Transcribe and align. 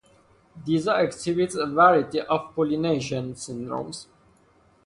"Disa" 0.65 0.97
exhibits 0.99 1.53
a 1.53 1.67
variety 1.67 2.21
of 2.21 2.55
pollination 2.55 3.35
syndromes. 3.35 4.07